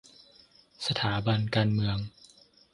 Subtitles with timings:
[0.87, 1.97] สถาบันการเมือง